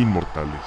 [0.00, 0.60] inmortales.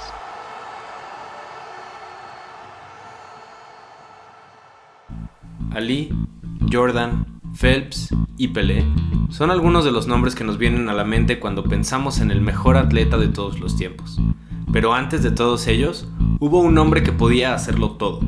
[5.72, 6.10] Ali,
[6.70, 8.84] Jordan, Phelps y Pelé
[9.30, 12.42] son algunos de los nombres que nos vienen a la mente cuando pensamos en el
[12.42, 14.20] mejor atleta de todos los tiempos.
[14.72, 16.06] Pero antes de todos ellos,
[16.38, 18.20] hubo un hombre que podía hacerlo todo.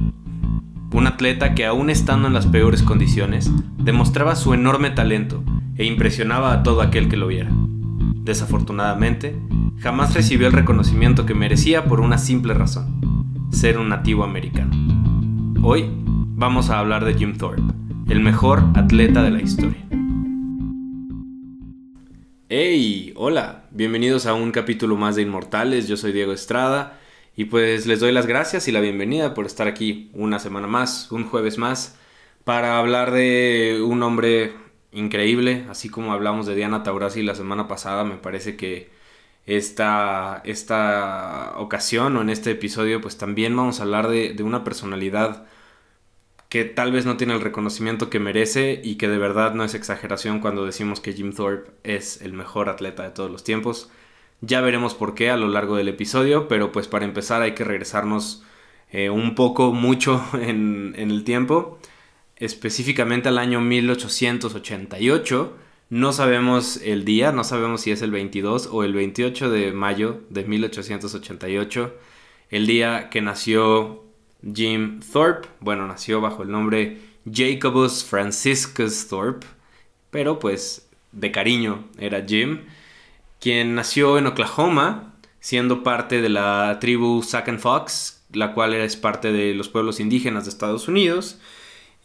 [0.92, 5.42] Un atleta que aún estando en las peores condiciones, demostraba su enorme talento
[5.76, 7.50] e impresionaba a todo aquel que lo viera.
[8.24, 9.36] Desafortunadamente,
[9.80, 14.74] jamás recibió el reconocimiento que merecía por una simple razón, ser un nativo americano.
[15.62, 17.60] Hoy vamos a hablar de Jim Thorpe,
[18.08, 19.86] el mejor atleta de la historia.
[22.48, 23.12] ¡Hey!
[23.14, 26.98] Hola, bienvenidos a un capítulo más de Inmortales, yo soy Diego Estrada
[27.36, 31.12] y pues les doy las gracias y la bienvenida por estar aquí una semana más,
[31.12, 31.98] un jueves más,
[32.44, 34.63] para hablar de un hombre
[34.94, 38.90] increíble, así como hablamos de Diana Taurasi la semana pasada, me parece que
[39.46, 45.46] esta, esta ocasión o en este episodio pues también vamos a hablar de, una personalidad
[46.48, 49.74] que tal vez no tiene el reconocimiento que merece y que de verdad no es
[49.74, 53.90] exageración cuando decimos que Jim Thorpe es el mejor atleta de todos los tiempos.
[54.40, 57.64] Ya veremos por qué a lo largo del episodio, pero pues para empezar hay que
[57.64, 58.44] regresarnos
[58.90, 61.78] eh, un poco, mucho en, en el tiempo,
[62.36, 65.56] específicamente al año 1888.
[65.90, 70.22] No sabemos el día, no sabemos si es el 22 o el 28 de mayo
[70.30, 71.94] de 1888,
[72.50, 74.04] el día que nació
[74.52, 76.98] Jim Thorpe, bueno, nació bajo el nombre
[77.30, 79.46] Jacobus Franciscus Thorpe,
[80.10, 82.60] pero pues de cariño era Jim,
[83.40, 88.96] quien nació en Oklahoma, siendo parte de la tribu Sac and Fox, la cual es
[88.96, 91.38] parte de los pueblos indígenas de Estados Unidos.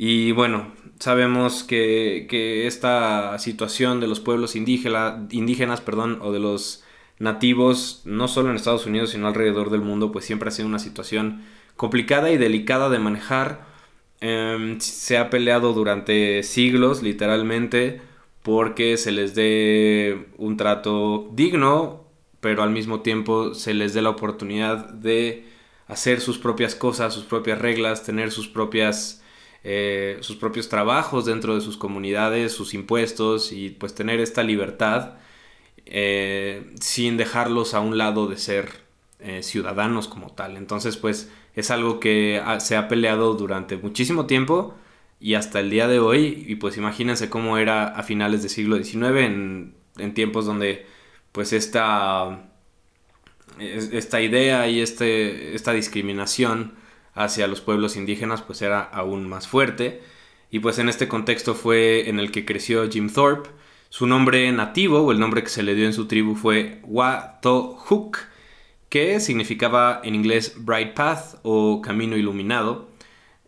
[0.02, 6.86] Y bueno, sabemos que, que esta situación de los pueblos indígenas perdón, o de los
[7.19, 10.80] nativos, no solo en Estados Unidos, sino alrededor del mundo, pues siempre ha sido una
[10.80, 11.43] situación
[11.76, 13.67] complicada y delicada de manejar.
[14.21, 18.02] Em, se ha peleado durante siglos, literalmente,
[18.42, 22.05] porque se les dé un trato digno,
[22.39, 25.45] pero al mismo tiempo se les dé la oportunidad de
[25.87, 29.20] hacer sus propias cosas, sus propias reglas, tener sus propias
[29.64, 35.15] eh, sus propios trabajos dentro de sus comunidades, sus impuestos y pues tener esta libertad
[35.86, 38.69] eh, sin dejarlos a un lado de ser
[39.19, 40.55] eh, ciudadanos como tal.
[40.55, 44.75] Entonces pues es algo que se ha peleado durante muchísimo tiempo
[45.19, 46.45] y hasta el día de hoy.
[46.48, 50.86] Y pues imagínense cómo era a finales del siglo XIX, en, tiempos donde
[51.33, 52.49] pues esta,
[53.59, 56.79] esta idea y este, esta discriminación
[57.14, 60.02] hacia los pueblos indígenas pues era aún más fuerte.
[60.52, 63.49] Y pues en este contexto fue en el que creció Jim Thorpe.
[63.89, 68.17] Su nombre nativo o el nombre que se le dio en su tribu fue Watohuk
[68.89, 72.89] que significaba en inglés Bright Path o Camino Iluminado.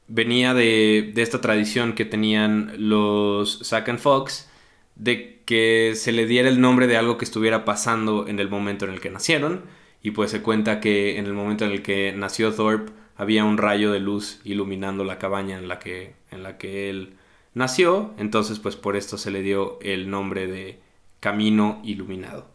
[0.07, 4.49] Venía de, esta tradición que tenían los Sac and Fox
[4.95, 8.85] de que se le diera el nombre de algo que estuviera pasando en el momento
[8.85, 9.63] en el que nacieron.
[10.03, 13.57] Y pues se cuenta que en el momento en el que nació Thorpe había un
[13.57, 17.15] rayo de luz iluminando la cabaña en la que, en la que él
[17.53, 18.13] nació.
[18.17, 20.79] Entonces pues por esto se le dio el nombre de
[21.19, 22.47] Camino Iluminado.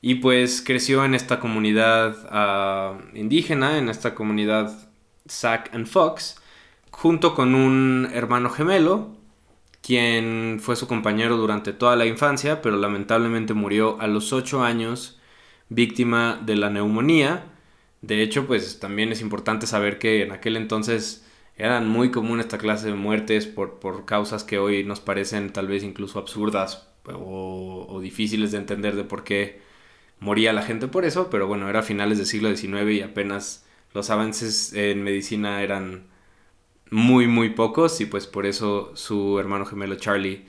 [0.00, 4.90] Y pues creció en esta comunidad ah, indígena, en esta comunidad
[5.26, 6.42] Sac and Fox,
[6.90, 9.16] junto con un hermano gemelo,
[9.80, 15.18] quien fue su compañero durante toda la infancia, pero lamentablemente murió a los 8 años
[15.68, 17.44] víctima de la neumonía.
[18.06, 21.24] De hecho, pues también es importante saber que en aquel entonces
[21.56, 25.68] eran muy común esta clase de muertes por, por causas que hoy nos parecen tal
[25.68, 29.62] vez incluso absurdas o, o difíciles de entender de por qué
[30.20, 34.10] moría la gente por eso, pero bueno, era finales del siglo XIX y apenas los
[34.10, 36.06] avances en medicina eran
[36.90, 40.46] muy, muy pocos y pues por eso su hermano gemelo Charlie,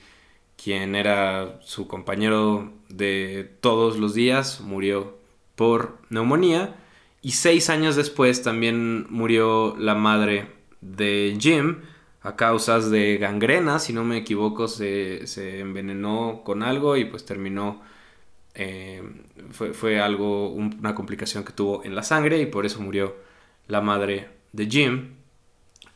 [0.62, 5.18] quien era su compañero de todos los días, murió
[5.54, 6.76] por neumonía
[7.26, 10.46] y seis años después también murió la madre
[10.80, 11.78] de Jim
[12.22, 17.24] a causas de gangrena, si no me equivoco, se, se envenenó con algo y pues
[17.24, 17.82] terminó
[18.54, 19.02] eh,
[19.50, 23.16] fue, algo, una complicación que tuvo en la sangre y por eso murió
[23.66, 25.14] la madre de Jim.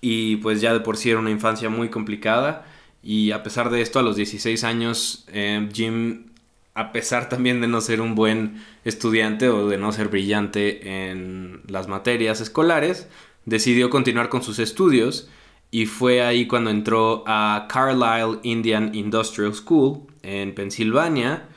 [0.01, 2.67] Y pues ya de por sí era una infancia muy complicada
[3.05, 6.30] y a pesar de esto, a los 16 años, eh, Jim,
[6.75, 11.63] a pesar también de no ser un buen estudiante o de no ser brillante en
[11.67, 13.09] las materias escolares,
[13.45, 15.29] decidió continuar con sus estudios
[15.71, 21.49] y fue ahí cuando entró a Carlisle Indian Industrial School en Pensilvania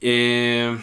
[0.00, 0.76] eh,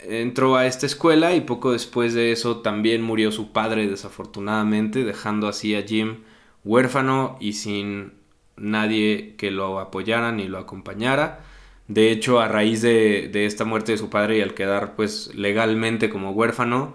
[0.00, 5.48] entró a esta escuela y poco después de eso también murió su padre desafortunadamente, dejando
[5.48, 6.18] así a Jim
[6.64, 8.14] huérfano y sin
[8.56, 11.44] nadie que lo apoyara ni lo acompañara.
[11.88, 15.34] De hecho, a raíz de, de, esta muerte de su padre y al quedar pues
[15.34, 16.94] legalmente como huérfano,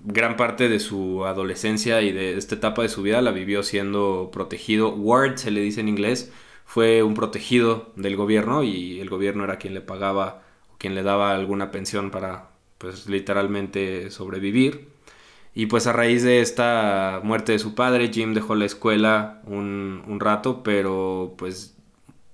[0.00, 4.30] gran parte de su adolescencia y de esta etapa de su vida la vivió siendo
[4.32, 4.94] protegido.
[4.94, 6.32] Ward se le dice en inglés,
[6.64, 10.42] fue un protegido del gobierno y el gobierno era quien le pagaba
[10.78, 14.88] quien le daba alguna pensión para pues literalmente sobrevivir.
[15.54, 20.02] Y pues a raíz de esta muerte de su padre, Jim dejó la escuela un,
[20.06, 21.75] un rato, pero pues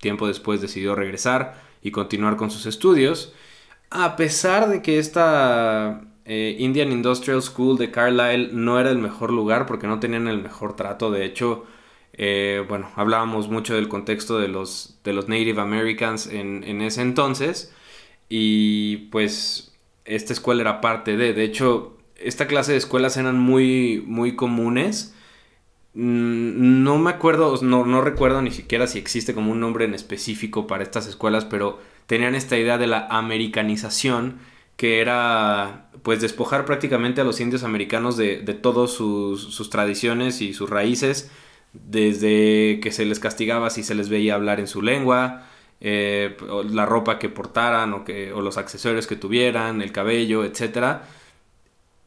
[0.03, 3.33] tiempo después decidió regresar y continuar con sus estudios.
[3.89, 9.33] A pesar de que esta eh, Indian Industrial School de Carlisle no era el mejor
[9.33, 11.11] lugar porque no tenían el mejor trato.
[11.11, 11.65] De hecho,
[12.13, 17.03] eh, bueno, hablábamos mucho del contexto de los, de los Native Americans en, en, ese
[17.03, 17.73] entonces.
[18.29, 21.33] Y pues esta escuela era parte de.
[21.33, 25.15] De hecho, esta clase de escuelas eran muy, muy comunes.
[25.95, 29.95] Mm, no me acuerdo, no, no recuerdo ni siquiera si existe como un nombre en
[29.95, 34.39] específico para estas escuelas, pero tenían esta idea de la americanización,
[34.77, 40.41] que era pues despojar prácticamente a los indios americanos de, de todas sus, sus, tradiciones
[40.41, 41.31] y sus raíces,
[41.75, 45.47] desde que se les castigaba si se les veía hablar en su lengua,
[45.81, 46.37] eh,
[46.71, 51.03] la ropa que portaran o, que, o los accesorios que tuvieran, el cabello, etcétera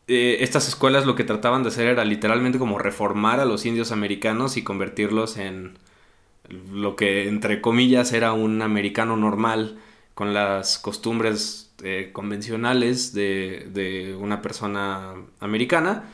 [0.07, 3.91] eh, estas escuelas lo que trataban de hacer era literalmente como reformar a los indios
[3.91, 5.77] americanos y convertirlos en
[6.71, 9.79] lo que entre comillas era un americano normal
[10.13, 16.05] con las costumbres eh, convencionales de, de, una persona americana.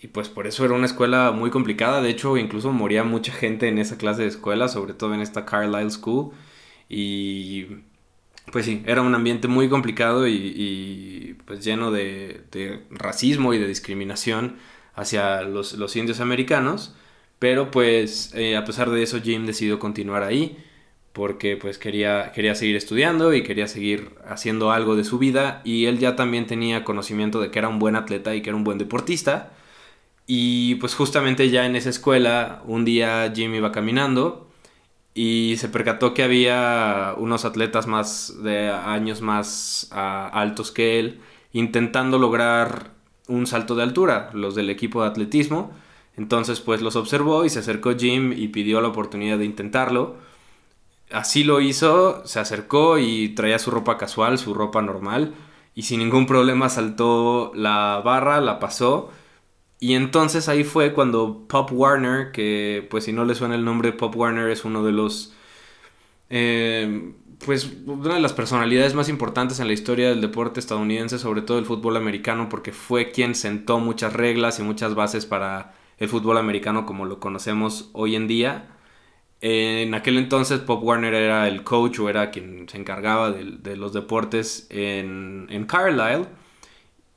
[0.00, 2.00] Y pues por eso era una escuela muy complicada.
[2.02, 5.44] De hecho incluso moría mucha gente en esa clase de escuela sobre todo en esta
[5.46, 6.32] Carlisle School.
[6.88, 7.66] Y
[8.50, 12.42] pues sí, era un ambiente muy complicado y, pues lleno de,
[12.90, 14.56] racismo y de discriminación
[14.94, 16.94] hacia los, indios americanos.
[17.38, 20.56] Pero pues eh, a pesar de eso Jim decidió continuar ahí
[21.12, 25.86] porque pues quería, quería seguir estudiando y quería seguir haciendo algo de su vida y
[25.86, 28.64] él ya también tenía conocimiento de que era un buen atleta y que era un
[28.64, 29.52] buen deportista.
[30.26, 34.51] Y pues justamente ya en esa escuela un día Jim iba caminando
[35.14, 41.20] y se percató que había unos atletas más de años más ah, altos que él
[41.52, 42.90] intentando lograr
[43.28, 45.70] un salto de altura, los del equipo de atletismo.
[46.16, 50.16] Entonces pues los observó y se acercó Jim y pidió la oportunidad de intentarlo.
[51.10, 55.34] Así lo hizo, se acercó y traía su ropa casual, su ropa normal
[55.74, 59.10] y sin ningún problema saltó la barra, la pasó
[59.82, 63.90] y entonces ahí fue cuando Pop Warner, que pues si no le suena el nombre,
[63.92, 65.34] Pop Warner es uno de los...
[66.30, 67.14] Eh,
[67.44, 71.58] pues una de las personalidades más importantes en la historia del deporte estadounidense, sobre todo
[71.58, 76.38] el fútbol americano, porque fue quien sentó muchas reglas y muchas bases para el fútbol
[76.38, 78.76] americano como lo conocemos hoy en día.
[79.40, 83.76] En aquel entonces Pop Warner era el coach o era quien se encargaba de, de
[83.76, 86.28] los deportes en, en Carlisle.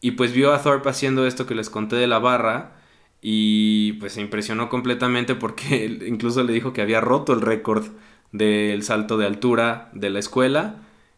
[0.05, 2.73] Y pues vio a Thorpe haciendo esto que les conté de la barra
[3.21, 7.87] y pues se impresionó completamente porque incluso le dijo que había roto el récord
[8.31, 10.75] del salto de altura de la escuela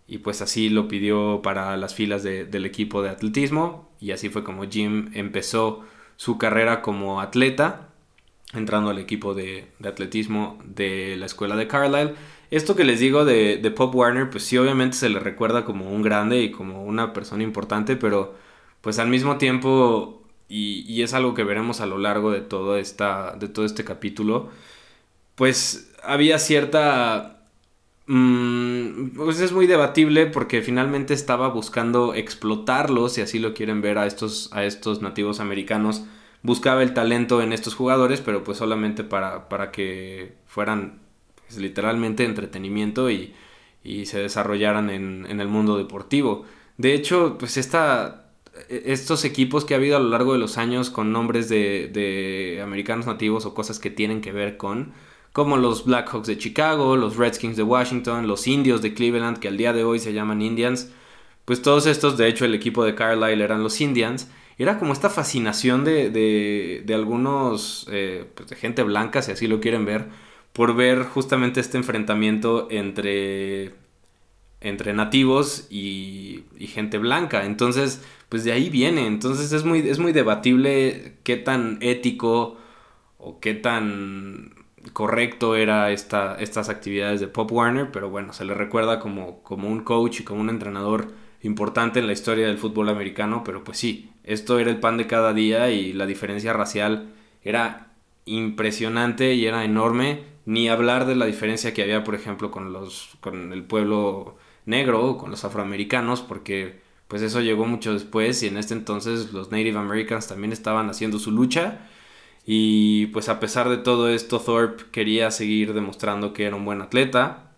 [0.07, 4.45] y pues así lo pidió para las filas del equipo de atletismo y así fue
[4.45, 5.83] como Jim empezó
[6.15, 7.89] su carrera como atleta
[8.53, 12.13] entrando al equipo de, atletismo de la escuela de Carlisle.
[12.51, 15.91] Esto que les digo de, de Pop Warner pues sí obviamente se le recuerda como
[15.91, 18.46] un grande y como una persona importante pero
[18.87, 23.35] pues al mismo tiempo, y, es algo que veremos a lo largo de todo, esta,
[23.35, 24.49] de todo este capítulo,
[25.35, 27.41] pues había cierta...
[28.05, 33.97] Mm, pues es muy debatible porque finalmente estaba buscando explotarlos, si así lo quieren ver,
[33.97, 36.05] a estos, a estos nativos americanos.
[36.41, 41.01] Buscaba el talento en estos jugadores, pero pues solamente para, para que fueran
[41.45, 43.33] pues, literalmente entretenimiento y,
[43.83, 46.45] y se desarrollaran en, en el mundo deportivo.
[46.77, 48.26] De hecho, pues esta
[48.69, 53.05] estos equipos que ha habido a lo largo de los años con nombres de, americanos
[53.05, 54.93] nativos o cosas que tienen que ver con,
[55.33, 59.57] como los Blackhawks de Chicago, los Redskins de Washington, los Indios de Cleveland, que al
[59.57, 60.91] día de hoy se llaman Indians,
[61.45, 65.09] pues todos estos, de hecho el equipo de Carlisle eran los Indians, era como esta
[65.09, 70.07] fascinación de, de, algunos, eh, pues de gente blanca, si así lo quieren ver,
[70.51, 73.75] por ver justamente este enfrentamiento entre
[74.61, 77.45] entre nativos y, y, gente blanca.
[77.45, 79.07] Entonces, pues de ahí viene.
[79.07, 82.57] Entonces es muy, es muy debatible qué tan ético
[83.17, 84.53] o qué tan
[84.93, 89.67] correcto era esta, estas actividades de Pop Warner, pero bueno, se le recuerda como, como
[89.67, 91.07] un coach y como un entrenador
[91.41, 95.07] importante en la historia del fútbol americano, pero pues sí, esto era el pan de
[95.07, 97.91] cada día y la diferencia racial era
[98.25, 103.17] impresionante y era enorme, ni hablar de la diferencia que había, por ejemplo, con los
[103.21, 108.57] con el pueblo negro, con los afroamericanos, porque pues eso llegó mucho después y en
[108.57, 111.87] este entonces los Native Americans también estaban haciendo su lucha.
[112.45, 116.81] Y pues a pesar de todo esto Thorpe quería seguir demostrando que era un buen
[116.81, 117.51] atleta,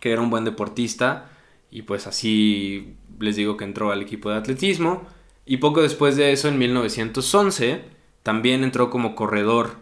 [0.00, 1.30] que era un buen deportista
[1.70, 5.06] y pues así les digo que entró al equipo de atletismo.
[5.46, 7.84] Y poco después de eso en 1911
[8.22, 9.76] también entró como corredor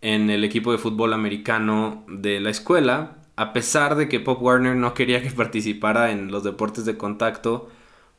[0.00, 4.76] en el equipo de fútbol americano de la escuela a pesar de que Pop Warner
[4.76, 7.68] no quería que participara en los deportes de contacto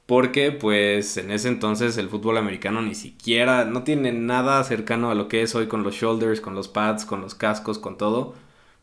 [0.05, 5.15] porque pues en ese entonces el fútbol americano ni siquiera, no tiene nada cercano a
[5.15, 8.35] lo que es hoy con los shoulders, con los pads, con los cascos, con todo.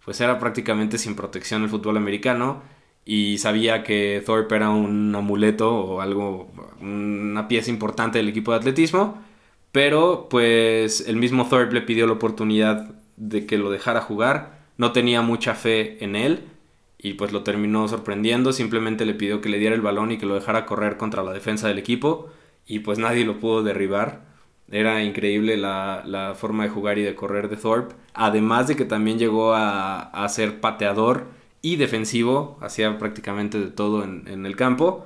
[0.04, 2.62] Pues era prácticamente sin protección el fútbol americano
[3.04, 8.58] y sabía que Thorpe era un amuleto o algo, una pieza importante del equipo de
[8.58, 9.22] atletismo.
[9.72, 14.59] Pero pues el mismo Thorpe le pidió la oportunidad de que lo dejara jugar.
[14.80, 16.40] No tenía mucha fe en él
[16.96, 20.24] y pues lo terminó sorprendiendo, simplemente le pidió que le diera el balón y que
[20.24, 22.30] lo dejara correr contra la defensa del equipo
[22.66, 24.22] y pues nadie lo pudo derribar.
[24.70, 29.18] Era increíble la, forma de jugar y de correr de Thorpe, además de que también
[29.18, 31.26] llegó a, ser pateador
[31.60, 35.04] y defensivo, hacía prácticamente de todo en, el campo,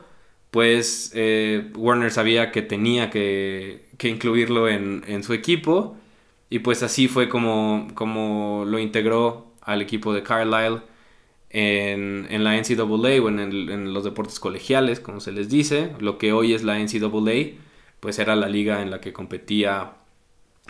[0.53, 5.97] pues eh, Warner sabía que tenía que, incluirlo en, su equipo
[6.49, 10.83] y pues así fue como, como lo integró al equipo de Carlisle
[11.51, 15.93] en, en la NCAA o en, en, los deportes colegiales, como se les dice.
[16.01, 17.57] Lo que hoy es la NCAA,
[18.01, 19.93] pues era la liga en la que competía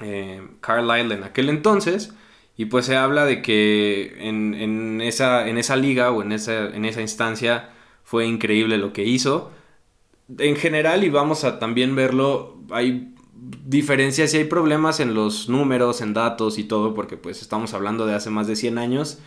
[0.03, 2.15] eh, Carlisle en aquel entonces.
[2.57, 6.69] Y pues se habla de que en, en, esa, en esa liga o en esa,
[6.69, 7.71] en esa instancia
[8.05, 9.51] fue increíble lo que hizo.
[10.39, 13.14] En general, y vamos a también verlo, hay
[13.67, 18.07] diferencias y hay problemas en los números, en datos y todo, porque pues estamos hablando
[18.07, 19.19] de hace más de 100 años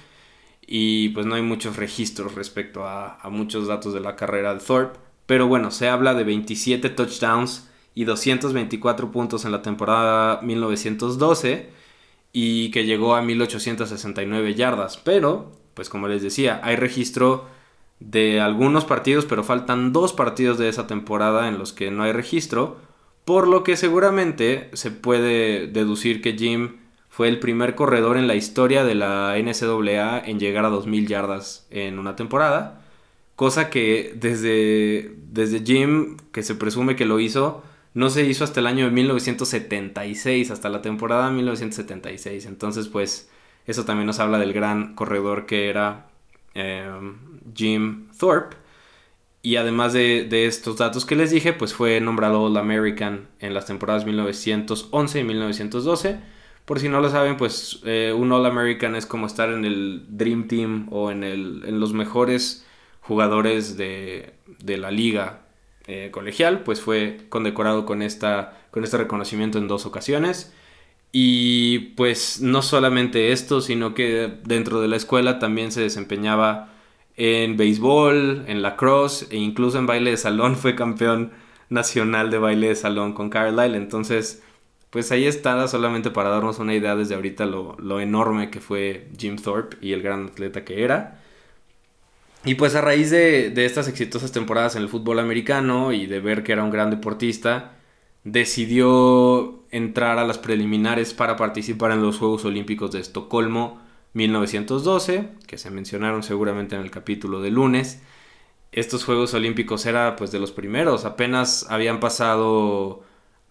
[0.65, 4.99] y pues no hay muchos registros respecto a, muchos datos de la carrera de Thorpe.
[5.25, 11.69] Pero bueno, se habla de 27 touchdowns y 224 puntos en la temporada 1912
[12.33, 14.97] y que llegó a 1869 yardas.
[14.97, 17.45] Pero, pues como les decía, hay registro
[17.99, 22.11] de algunos partidos, pero faltan dos partidos de esa temporada en los que no hay
[22.11, 22.77] registro,
[23.27, 26.77] por lo que seguramente se puede deducir que Jim
[27.09, 31.67] fue el primer corredor en la historia de la NCAA en llegar a 2.000 yardas
[31.69, 32.85] en una temporada.
[33.35, 38.61] Cosa que desde, desde Jim, que se presume que lo hizo, no se hizo hasta
[38.61, 42.45] el año de 1976, hasta la temporada 1976.
[42.45, 43.29] Entonces, pues,
[43.65, 46.07] eso también nos habla del gran corredor que era
[46.53, 47.17] em,
[47.53, 48.55] Jim Thorpe.
[49.41, 53.53] Y además de, de, estos datos que les dije, pues fue nombrado All American en
[53.53, 56.19] las temporadas 1911 y 1912
[56.67, 60.03] por si no lo saben, pues eh, un All American es como estar en el
[60.09, 62.67] Dream Team o en, el, en los mejores
[62.99, 64.33] jugadores de,
[64.65, 65.43] la liga
[65.87, 66.63] eh, colegial.
[66.63, 70.53] Pues fue condecorado con, esta, con este reconocimiento en dos ocasiones.
[71.13, 76.73] Y pues no solamente esto, sino que dentro de la escuela también se desempeñaba
[77.17, 80.55] en béisbol, en lacrosse e incluso en baile de salón.
[80.55, 81.31] Fue campeón
[81.69, 83.77] nacional de baile de salón con Carlisle.
[83.77, 84.43] Entonces
[84.89, 89.35] pues ahí está solamente para darnos una idea desde ahorita lo, enorme que fue Jim
[89.35, 91.19] Thorpe y el gran atleta que era.
[92.45, 96.43] Y pues a raíz de, estas exitosas temporadas en el fútbol americano y de ver
[96.43, 97.73] que era un gran deportista,
[98.23, 103.81] decidió entrar a las preliminares para participar en los Juegos Olímpicos de Estocolmo
[104.17, 108.01] 1912, que se mencionaron seguramente en el capítulo de lunes.
[108.71, 113.03] Estos Juegos Olímpicos eran pues de los primeros, apenas habían pasado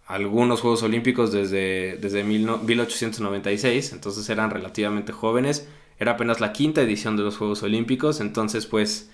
[0.06, 5.68] algunos Juegos Olímpicos desde, desde 1896, entonces eran relativamente jóvenes.
[5.99, 9.11] Era apenas la quinta edición de los Juegos Olímpicos, entonces pues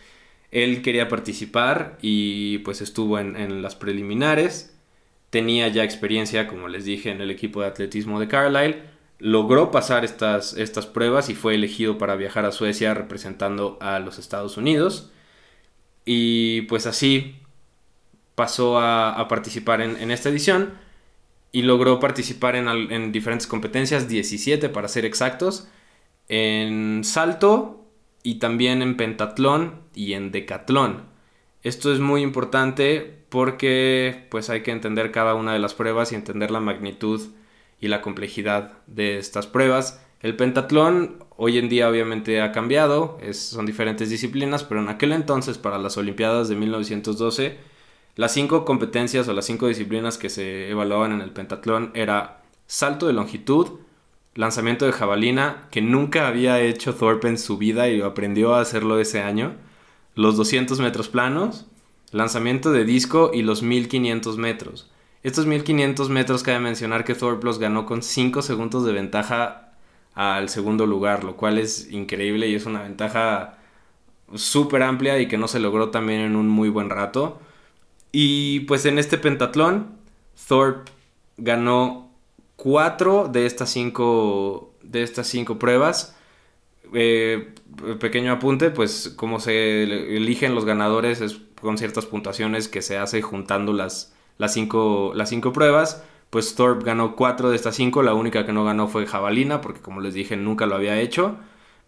[0.51, 4.75] él quería participar y pues estuvo en, las preliminares.
[5.31, 8.83] Tenía ya experiencia, como les dije, en el equipo de atletismo de Carlisle.
[9.25, 14.19] Logró pasar estas, estas pruebas y fue elegido para viajar a Suecia representando a los
[14.19, 15.13] Estados Unidos.
[16.05, 17.37] Y pues así
[18.35, 20.75] pasó a, participar en, esta edición
[21.53, 25.69] y logró participar en, diferentes competencias, 17 para ser exactos,
[26.29, 27.87] en salto
[28.25, 31.05] y también en pentatlón y en decatlón.
[31.63, 36.17] Esto es muy importante porque pues hay que entender cada una de las pruebas y
[36.17, 37.21] entender la magnitud
[37.83, 40.01] y la complejidad de estas pruebas.
[40.21, 45.59] El pentatlón hoy en día obviamente ha cambiado, son diferentes disciplinas, pero en aquel entonces
[45.59, 47.59] para las Olimpiadas de 1912
[48.15, 53.09] Las cinco competencias o las cinco disciplinas que se evaluaban en el pentatlón era salto
[53.09, 53.81] de longitud,
[54.35, 59.01] lanzamiento de jabalina, que nunca había hecho Thorpe en su vida y aprendió a hacerlo
[59.01, 59.57] ese año,
[60.15, 61.67] los 200 metros planos,
[62.13, 64.93] lanzamiento de disco y los 1500 metros.
[65.23, 69.73] Estos 1500 metros cabe mencionar que Thorpe los ganó con 5 segundos de ventaja
[70.15, 73.59] al segundo lugar, lo cual es increíble y es una ventaja
[74.35, 77.41] súper amplia y que no se logró también en un muy buen rato.
[78.11, 79.97] Y pues en este pentatlón,
[80.49, 80.91] Thorpe
[81.37, 82.11] ganó
[82.57, 86.17] 4 de estas 5 de estas cinco pruebas.
[86.95, 87.55] Eh,
[88.01, 89.85] pequeño apunte, pues como se
[90.17, 94.12] eligen los ganadores es con ciertas puntuaciones que se hace juntando las,
[94.43, 96.03] las, cinco, las cinco pruebas.
[96.31, 99.81] Pues Thorpe ganó 4 de estas 5, la única que no ganó fue Jabalina, porque
[99.81, 101.37] como les dije nunca lo había hecho,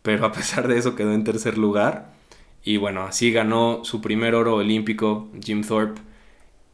[0.02, 2.14] pero a pesar de eso quedó en tercer lugar.
[2.62, 6.00] Y bueno, así ganó su primer oro olímpico Jim Thorpe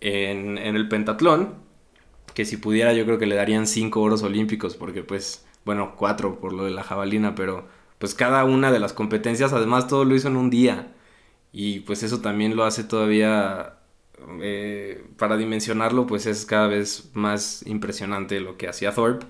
[0.01, 1.55] en, en el pentatlón,
[2.35, 6.41] que si pudiera yo creo que le darían 5 oros olímpicos, porque pues, bueno, 4
[6.41, 7.67] por lo de la jabalina, pero
[7.99, 10.93] pues cada una de las competencias, además todo lo hizo en un día.
[11.53, 13.80] Y pues eso también lo hace todavía,
[14.43, 19.27] eh, para dimensionarlo, pues es cada vez más impresionante lo que hacía Thorpe.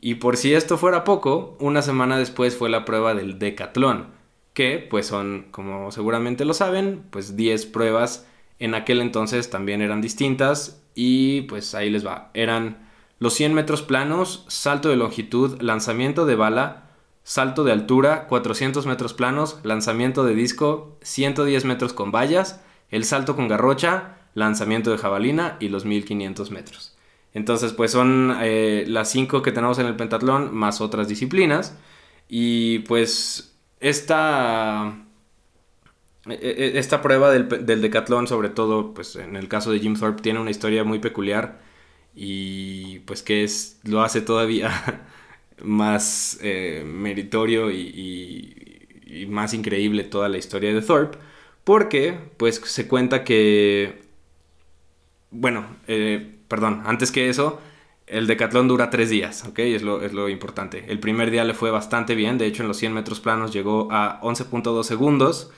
[0.00, 4.16] Y por si esto fuera poco, una semana después fue la prueba del decatlón
[4.56, 8.26] que pues son, como seguramente lo saben, pues 10 pruebas
[8.58, 12.30] en aquel entonces también eran distintas y pues ahí les va.
[12.32, 16.88] Eran los 100 metros planos, salto de longitud, lanzamiento de bala,
[17.22, 23.36] salto de altura, 400 metros planos, lanzamiento de disco, 110 metros con vallas, el salto
[23.36, 26.96] con garrocha, lanzamiento de jabalina y los 1500 metros.
[27.34, 31.76] Entonces pues son eh, las 5 que tenemos en el pentatlón más otras disciplinas
[32.28, 34.96] y pues esta,
[36.26, 40.22] e, e, esta prueba del, decatlón, sobre todo pues en el caso de Jim Thorpe,
[40.22, 41.60] tiene una historia muy peculiar
[42.14, 45.06] y pues que es, lo hace todavía
[45.62, 48.62] más eh, meritorio y,
[49.28, 51.18] más increíble toda la historia de Thorpe,
[51.66, 54.00] porque pues se cuenta que,
[55.32, 57.60] bueno, eh, perdón, antes que eso,
[58.06, 59.58] el decatlón dura tres días, ¿ok?
[59.58, 60.84] Es lo, es lo importante.
[60.86, 63.88] El primer día le fue bastante bien, de hecho en los 100 metros planos llegó
[63.90, 65.50] a 11.2 segundos,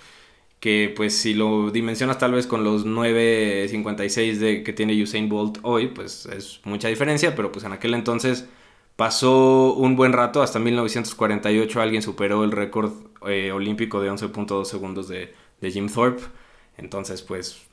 [0.60, 5.58] que pues si lo dimensionas tal vez con los 9.56 de, que tiene Usain Bolt
[5.60, 8.48] hoy, pues es mucha diferencia, pero pues en aquel entonces
[8.96, 12.92] pasó un buen rato, hasta 1948 alguien superó el récord
[13.28, 16.22] eh, olímpico de 11.2 segundos de, de Jim Thorpe,
[16.76, 17.68] entonces pues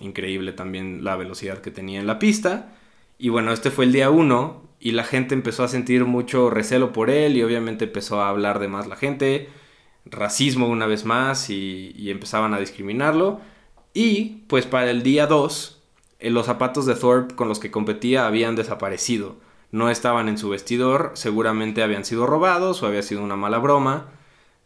[0.00, 2.72] increíble también la velocidad que tenía en la pista.
[3.18, 6.92] Y bueno, este fue el día uno y la gente empezó a sentir mucho recelo
[6.92, 9.48] por él y obviamente empezó a hablar de más la gente,
[10.06, 13.40] racismo una vez más y, empezaban a discriminarlo.
[13.92, 15.82] Y pues para el día 2,
[16.20, 19.36] eh, los zapatos de Thorpe con los que competía habían desaparecido.
[19.72, 24.08] No estaban en su vestidor, seguramente habían sido robados o había sido una mala broma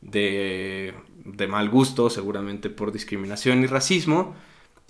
[0.00, 0.94] de,
[1.24, 4.34] de mal gusto, seguramente por discriminación y racismo.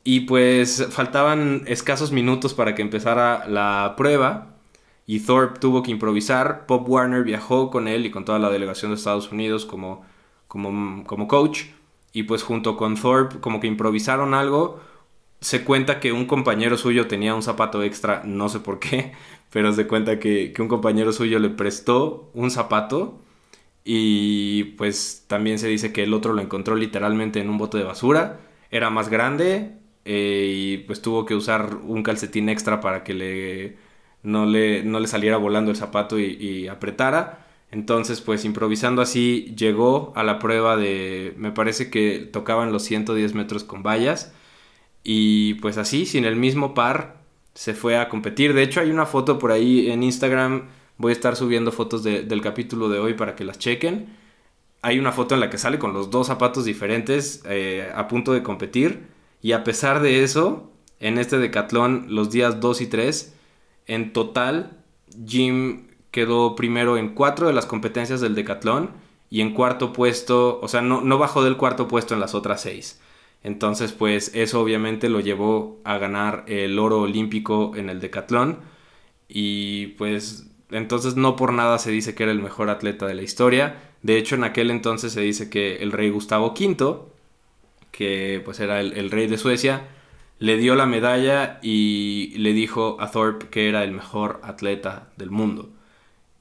[0.05, 4.55] Y pues faltaban escasos minutos para que empezara la prueba
[5.07, 6.67] y Thorpe tuvo que improvisar.
[6.67, 10.05] Pop Warner viajó con él y con toda la delegación de Estados Unidos como,
[10.49, 11.65] como, como coach.
[12.13, 14.81] Y pues junto con Thorpe como que improvisaron algo.
[15.41, 19.13] Se cuenta que un compañero suyo tenía un zapato extra, no sé por qué,
[19.51, 23.19] pero se cuenta que, que un compañero suyo le prestó un zapato
[23.85, 27.85] y pues también se dice que el otro lo encontró literalmente en un bote de
[27.85, 28.41] basura.
[28.71, 29.73] Era más grande,
[30.05, 33.77] eh, y pues tuvo que usar un calcetín extra para que le
[34.23, 37.47] no le, no le saliera volando el zapato y, apretara.
[37.71, 43.35] Entonces, pues improvisando así, llegó a la prueba de, me parece que tocaban los 110
[43.35, 44.35] metros con vallas.
[45.05, 47.19] Y pues así, sin el mismo par,
[47.55, 48.55] se fue a competir.
[48.55, 50.69] De hecho, hay una foto por ahí en Instagram.
[50.97, 54.17] Voy a estar subiendo fotos del capítulo de hoy para que las chequen.
[54.83, 58.33] Hay una foto en la que sale con los dos zapatos diferentes eh, a punto
[58.33, 59.09] de competir.
[59.43, 63.35] Y a pesar de eso, en este decatlón, los días 2 y 3,
[63.87, 64.79] en total,
[65.27, 68.91] Jim quedó primero en cuatro de las competencias del decatlón
[69.31, 72.63] y en cuarto puesto, o sea, no, no bajó del cuarto puesto en las otras
[72.63, 73.01] seis.
[73.43, 78.61] Entonces, pues eso obviamente lo llevó a ganar el oro olímpico en el decatlón.
[79.29, 83.23] Y pues entonces no por nada se dice que era el mejor atleta de la
[83.23, 83.83] historia.
[84.03, 87.15] De hecho, en aquel entonces se dice que el rey Gustavo V
[87.95, 89.87] que pues era el, rey de Suecia,
[90.41, 95.31] le dio la medalla y le dijo a Thorpe que era el mejor atleta del
[95.31, 95.71] mundo.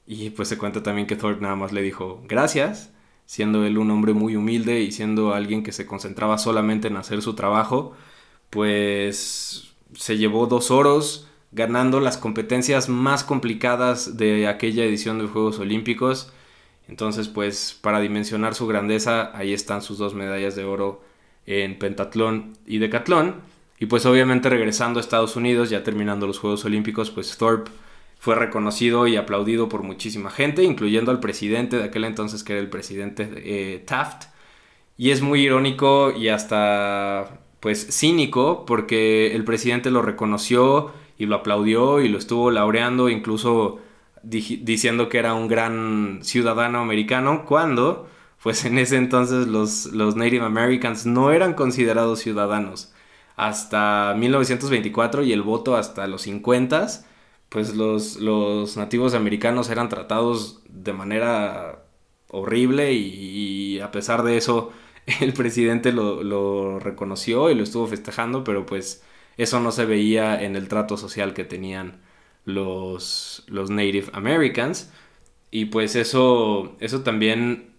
[0.06, 2.92] Y pues se cuenta también que Thorpe nada más le dijo gracias,
[3.24, 7.22] siendo él un hombre muy humilde y siendo alguien que se concentraba solamente en hacer
[7.22, 7.92] su trabajo,
[8.50, 15.58] pues se llevó dos oros, ganando las competencias más complicadas de aquella edición de Juegos
[15.60, 16.32] Olímpicos.
[16.88, 21.02] Entonces, pues para dimensionar su grandeza, ahí están sus dos medallas de oro
[21.46, 23.36] en pentatlón y decatlón.
[23.78, 27.70] Y pues obviamente regresando a Estados Unidos, ya terminando los Juegos Olímpicos, pues Thorpe
[28.18, 32.62] fue reconocido y aplaudido por muchísima gente, incluyendo al presidente de aquel entonces que era
[32.62, 34.24] el presidente eh, Taft.
[34.96, 41.36] Y es muy irónico y hasta pues cínico porque el presidente lo reconoció y lo
[41.36, 43.78] aplaudió y lo estuvo laureando, incluso
[44.22, 48.08] diciendo que era un gran ciudadano americano, cuando
[48.42, 52.92] pues en ese entonces los, los Native Americans no eran considerados ciudadanos.
[53.36, 57.04] Hasta 1924 y el voto hasta los 50
[57.54, 61.84] pues los, los nativos americanos eran tratados de manera
[62.28, 64.72] horrible y, a pesar de eso
[65.20, 69.04] el presidente lo, reconoció y lo estuvo festejando, pero pues
[69.36, 72.00] eso no se veía en el trato social que tenían
[72.44, 74.92] los, los Native Americans.
[75.50, 77.70] Y pues eso, eso también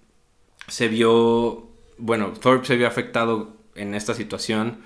[0.68, 4.80] se vio, bueno, Thorpe se vio afectado en esta situación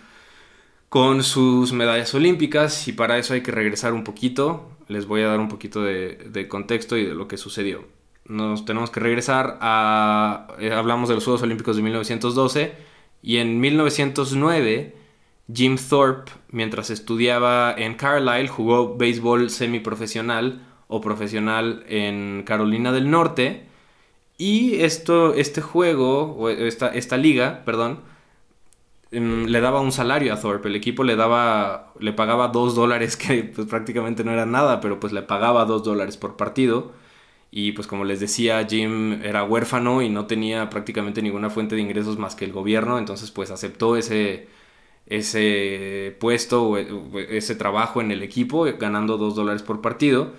[0.89, 5.27] con sus medallas olímpicas y para eso hay que regresar un poquito les voy a
[5.27, 7.85] dar un poquito de, contexto y de lo que sucedió.
[8.25, 10.47] Nos tenemos que regresar a...
[10.59, 12.73] Eh, hablamos de los Juegos Olímpicos de 1912
[13.21, 14.95] y en 1909
[15.53, 23.67] Jim Thorpe, mientras estudiaba en Carlisle, jugó béisbol semiprofesional o profesional en Carolina del Norte.
[24.37, 27.99] Y esto, este juego, o esta, esta liga, perdón,
[29.11, 30.67] Em, le daba un salario a Thorpe.
[30.69, 34.99] El equipo le daba, le pagaba dos dólares, que pues prácticamente no era nada, pero
[34.99, 36.93] pues le pagaba dos dólares por partido.
[37.51, 41.81] Y pues como les decía, Jim era huérfano y no tenía prácticamente ninguna fuente de
[41.81, 44.47] ingresos más que el gobierno, entonces pues aceptó ese,
[45.09, 50.33] ese puesto o ese trabajo en el equipo, ganando dos dólares por partido.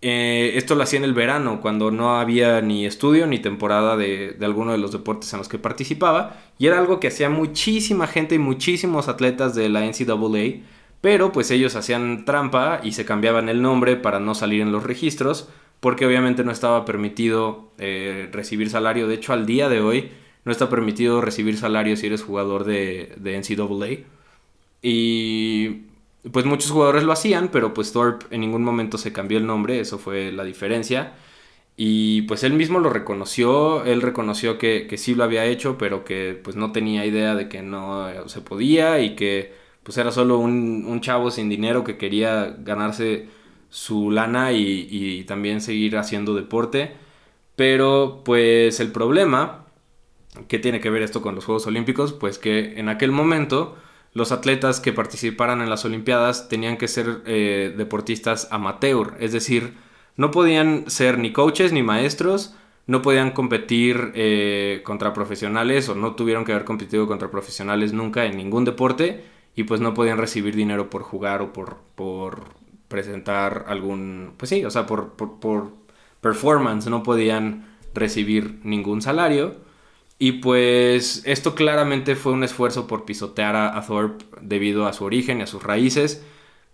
[0.00, 4.36] Eh, esto lo hacía en el verano, cuando no había ni estudio ni temporada de,
[4.42, 6.36] alguno de los deportes en los que participaba.
[6.58, 10.62] Y era algo que hacía muchísima gente y muchísimos atletas de la NCAA.
[11.00, 14.84] Pero pues ellos hacían trampa y se cambiaban el nombre para no salir en los
[14.84, 15.48] registros.
[15.80, 19.08] Porque obviamente no estaba permitido eh, recibir salario.
[19.08, 20.10] De hecho, al día de hoy
[20.48, 24.06] no está permitido recibir salario si eres jugador de, NCAA.
[24.80, 25.82] Y
[26.32, 29.78] pues muchos jugadores lo hacían, pero pues Thorpe en ningún momento se cambió el nombre,
[29.78, 31.12] eso fue la diferencia.
[31.76, 36.40] Y pues él mismo lo reconoció, él reconoció que, sí lo había hecho, pero que
[36.42, 41.00] pues no tenía idea de que no se podía y que pues era solo un,
[41.02, 43.28] chavo sin dinero que quería ganarse
[43.68, 46.92] su lana y también seguir haciendo deporte.
[47.56, 49.67] Pero pues el problema,
[50.46, 52.12] ¿qué tiene que ver esto con los Juegos Olímpicos?
[52.12, 53.76] Pues que en aquel momento
[54.12, 59.74] los atletas que participaran en las Olimpiadas tenían que ser eh, deportistas amateur, es decir,
[60.16, 62.54] no podían ser ni coaches ni maestros,
[62.86, 68.24] no podían competir eh, contra profesionales o no tuvieron que haber competido contra profesionales nunca
[68.24, 69.24] en ningún deporte
[69.54, 72.54] y pues no podían recibir dinero por jugar o por, por
[72.88, 75.72] presentar algún, pues sí, o sea, por, por
[76.20, 79.56] performance, no podían recibir ningún salario.
[80.18, 85.38] Y pues esto claramente fue un esfuerzo por pisotear a, Thorpe debido a su origen
[85.38, 86.24] y a sus raíces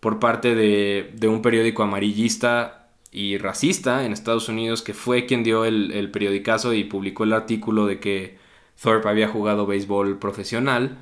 [0.00, 5.64] por parte de, un periódico amarillista y racista en Estados Unidos que fue quien dio
[5.66, 8.38] el, periodicazo y publicó el artículo de que
[8.82, 10.98] Thorpe había jugado béisbol profesional.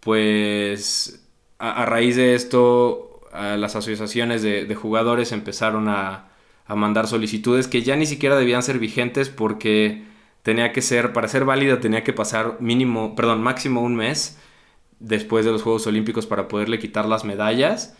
[0.00, 1.26] Pues
[1.58, 6.28] a, raíz de esto las asociaciones de, jugadores empezaron a,
[6.66, 10.11] a mandar solicitudes que ya ni siquiera debían ser vigentes porque
[10.42, 14.38] tenía que ser, para ser válida tenía que pasar mínimo, perdón, máximo un mes
[14.98, 17.96] después de los Juegos Olímpicos para poderle quitar las medallas.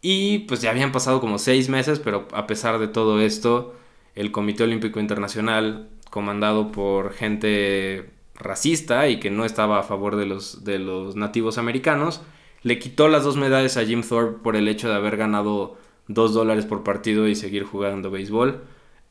[0.00, 3.74] Y pues ya habían pasado como seis meses, pero a pesar de todo esto,
[4.14, 10.26] el Comité Olímpico Internacional, comandado por gente racista y que no estaba a favor de
[10.26, 12.22] los, de los nativos americanos,
[12.62, 15.76] le quitó las dos medallas a Jim Thorpe por el hecho de haber ganado
[16.08, 18.62] dos dólares por partido y seguir jugando béisbol.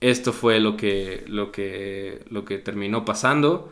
[0.02, 3.72] Esto fue lo que, lo que, lo que terminó pasando.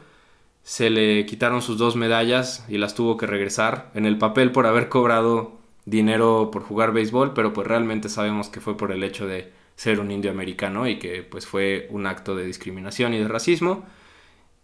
[0.64, 4.68] Se le quitaron sus dos medallas y las tuvo que regresar en el papel por
[4.68, 9.26] haber cobrado dinero por jugar béisbol, pero pues realmente sabemos que fue por el hecho
[9.28, 13.28] de ser un indio americano y que pues fue un acto de discriminación y de
[13.28, 13.86] racismo.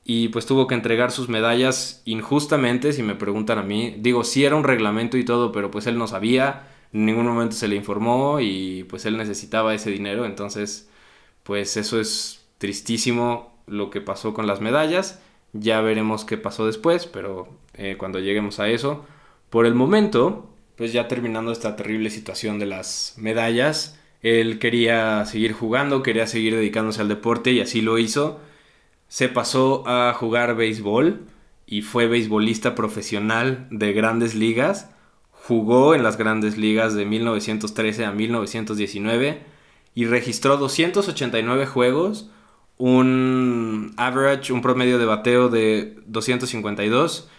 [0.04, 3.95] Y pues tuvo que entregar sus medallas injustamente, si me preguntan a mí.
[3.97, 7.56] Digo, sí era un reglamento y todo, pero pues él no sabía, en ningún momento
[7.56, 10.89] se le informó y pues él necesitaba ese dinero, entonces
[11.45, 15.21] pues eso es tristísimo lo que pasó con las medallas.
[15.53, 19.05] Ya veremos qué pasó después, pero eh, cuando lleguemos a eso,
[19.51, 25.53] Por el momento, pues ya terminando esta terrible situación de las medallas, él quería seguir
[25.53, 28.41] jugando, quería seguir dedicándose al deporte y así lo hizo.
[29.08, 31.21] Se pasó a jugar béisbol
[31.67, 34.89] y fue beisbolista profesional de grandes ligas.
[35.31, 39.55] Jugó en las grandes ligas de 1913 a 1919
[39.95, 42.29] y registró 289 juegos,
[42.77, 47.29] un average, un promedio de bateo de 252.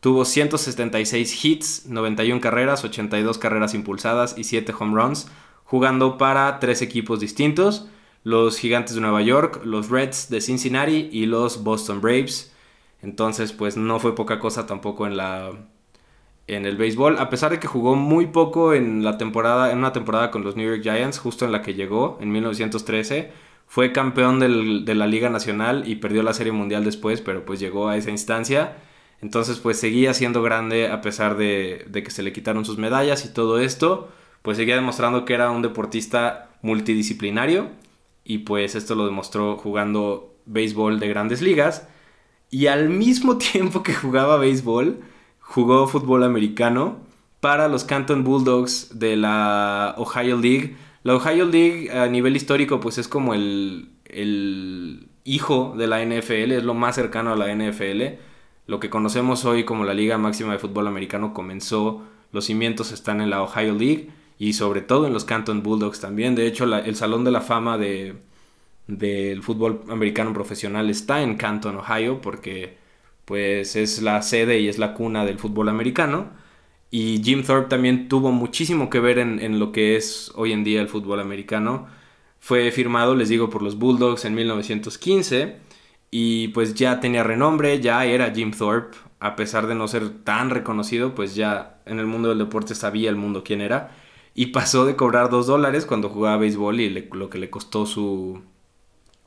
[0.00, 5.28] Tuvo 176 hits, 91 carreras, 82 carreras impulsadas y 7 home runs,
[5.64, 7.88] jugando para tres equipos distintos,
[8.24, 12.52] los Gigantes de Nueva York, los Reds de Cincinnati y los Boston Braves.
[13.02, 15.52] Entonces, pues no fue poca cosa tampoco en la
[16.46, 19.92] en el béisbol, a pesar de que jugó muy poco en la temporada en una
[19.92, 23.30] temporada con los New York Giants, justo en la que llegó en 1913,
[23.66, 27.88] fue campeón de la Liga Nacional y perdió la Serie Mundial después, pero pues llegó
[27.88, 28.76] a esa instancia.
[29.20, 33.24] Entonces, pues seguía siendo grande a pesar de, de que se le quitaron sus medallas
[33.24, 34.08] y todo esto,
[34.42, 37.70] pues seguía demostrando que era un deportista multidisciplinario
[38.24, 41.88] y pues esto lo demostró jugando béisbol de grandes ligas
[42.50, 45.00] y al mismo tiempo que jugaba béisbol,
[45.46, 46.98] jugó fútbol americano
[47.40, 50.76] para los Canton Bulldogs de la Ohio League.
[51.04, 56.52] La Ohio League a nivel histórico pues es como el, el hijo de la NFL,
[56.52, 58.18] es lo más cercano a la NFL.
[58.66, 63.20] Lo que conocemos hoy como la Liga Máxima de Fútbol Americano comenzó, los cimientos están
[63.20, 66.34] en la Ohio League y sobre todo en los Canton Bulldogs también.
[66.34, 68.16] De hecho, el Salón de la Fama de,
[68.88, 72.84] del fútbol americano profesional está en Canton, Ohio, porque
[73.26, 76.30] pues es la sede y es la cuna del fútbol americano.
[76.90, 80.80] Y Jim Thorpe también tuvo muchísimo que ver en, lo que es hoy en día
[80.80, 81.88] el fútbol americano.
[82.40, 85.56] Fue firmado, les digo, por los Bulldogs en 1915
[86.10, 90.50] y pues ya tenía renombre, ya era Jim Thorpe, a pesar de no ser tan
[90.50, 93.96] reconocido, pues ya en el mundo del deporte sabía el mundo quién era.
[94.34, 98.42] Y pasó de cobrar 2 dólares cuando jugaba béisbol y lo que le costó su,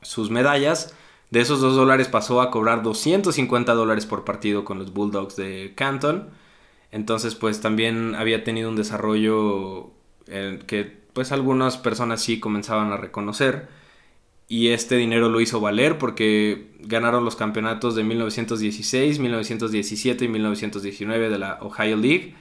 [0.02, 0.96] sus medallas.
[1.30, 5.72] De esos 2 dólares pasó a cobrar 250 dólares por partido con los Bulldogs de
[5.76, 6.30] Canton.
[6.90, 9.92] Entonces pues también había tenido un desarrollo
[10.26, 13.68] que pues algunas personas sí comenzaban a reconocer.
[14.48, 21.28] Y este dinero lo hizo valer porque ganaron los campeonatos de 1916, 1917 y 1919
[21.28, 22.34] de la Ohio League.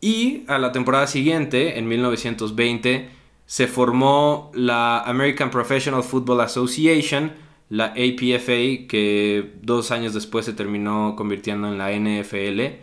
[0.00, 3.10] Y a la temporada siguiente, en 1920,
[3.46, 7.32] se formó la American Professional Football Association,
[7.70, 12.80] la APFA, que dos años después se terminó convirtiendo en la NFL.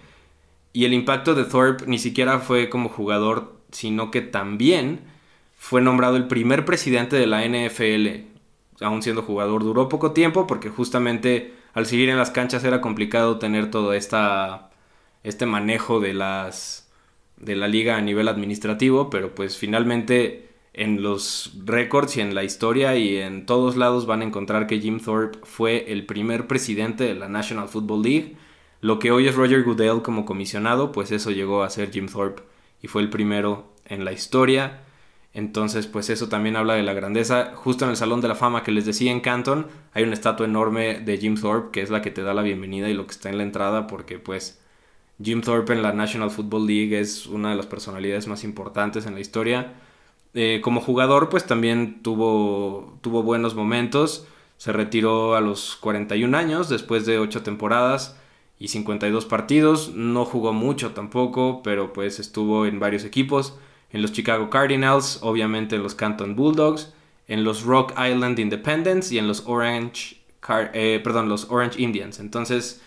[0.74, 5.02] Y el impacto de Thorpe ni siquiera fue como jugador, sino que también
[5.58, 8.28] fue nombrado el primer presidente de la NFL,
[8.82, 9.64] aún siendo jugador.
[9.64, 14.70] Duró poco tiempo porque justamente al seguir en las canchas era complicado tener todo esta,
[15.24, 16.90] este manejo de, las,
[17.36, 20.47] de la liga a nivel administrativo, pero pues finalmente
[20.78, 24.80] en los récords y en la historia y en todos lados van a encontrar que
[24.80, 28.38] Jim Thorpe fue el primer presidente de la National Football League.
[28.80, 32.44] Lo que hoy es Roger Goodell como comisionado, pues eso llegó a ser Jim Thorpe
[32.82, 34.84] y fue el primero en la historia.
[35.34, 37.54] Entonces, pues eso también habla de la grandeza.
[37.56, 40.46] Justo en el Salón de la Fama que les decía en Canton, hay una estatua
[40.46, 43.14] enorme de Jim Thorpe, que es la que te da la bienvenida y lo que
[43.14, 44.62] está en la entrada, porque pues
[45.22, 49.16] Jim Thorpe en la National Football League es una de las personalidades más importantes en
[49.16, 49.74] la historia.
[50.40, 54.28] Eh, como jugador, pues también tuvo, tuvo buenos momentos.
[54.58, 58.16] Se retiró a los 41 años después de 8 temporadas
[58.60, 59.94] y 52 partidos.
[59.96, 63.58] No jugó mucho tampoco, pero pues estuvo en varios equipos.
[63.92, 66.94] En los Chicago Cardinals, obviamente en los Canton Bulldogs,
[67.28, 70.18] en los Rock Island Independents y en los Orange,
[70.74, 72.20] eh, perdón, los Orange Indians.
[72.20, 72.84] Entonces,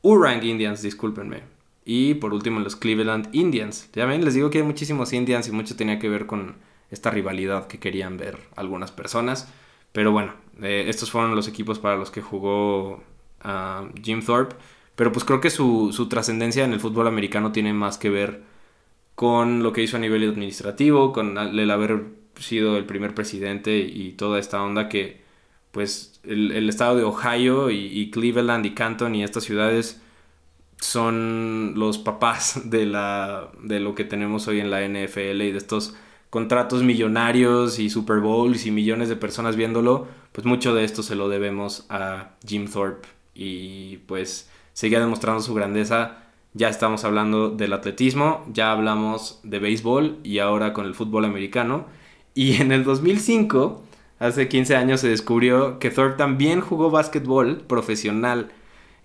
[0.00, 1.42] Urang Indians, discúlpenme.
[1.84, 3.90] Y por último en los Cleveland Indians.
[3.92, 7.10] Ya ven, les digo que hay muchísimos Indians y mucho tenía que ver con esta
[7.10, 9.52] rivalidad que querían ver algunas personas.
[9.92, 13.02] Pero bueno, eh, estos fueron los equipos para los que jugó
[13.42, 14.56] ah, Jim Thorpe.
[14.96, 18.42] Pero pues creo que su, su trascendencia en el fútbol americano tiene más que ver
[19.14, 22.04] con lo que hizo a nivel administrativo, con el haber
[22.36, 25.22] sido el primer presidente y toda esta onda que
[25.70, 30.00] pues el, estado de Ohio y, y, Cleveland y Canton y estas ciudades
[30.78, 35.58] son los papás de, la, de lo que tenemos hoy en la NFL y de
[35.58, 35.96] estos
[36.34, 41.14] contratos millonarios y Super Bowls y millones de personas viéndolo, pues mucho de esto se
[41.14, 46.24] lo debemos a Jim Thorpe y pues seguía demostrando su grandeza.
[46.52, 51.86] Ya estamos hablando del atletismo, ya hablamos de béisbol y ahora con el fútbol americano.
[52.34, 53.84] Y en el 2005,
[54.18, 58.50] hace 15 años, se descubrió que Thorpe también jugó básquetbol profesional.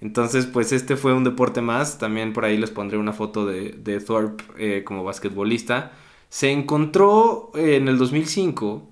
[0.01, 1.99] Entonces, pues este fue un deporte más.
[1.99, 5.91] También por ahí les pondré una foto de, Thorpe eh, como basquetbolista.
[6.29, 8.83] Se encontró en el 2005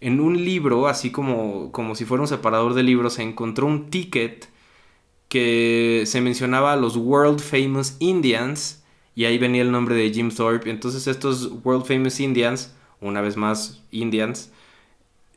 [0.00, 3.88] en un libro, así como, como si fuera un separador de libros, se encontró un
[3.88, 4.48] ticket
[5.28, 8.82] que se mencionaba los World Famous Indians
[9.14, 10.70] y ahí venía el nombre de Jim Thorpe.
[10.70, 14.50] Entonces estos World Famous Indians, una vez más Indians,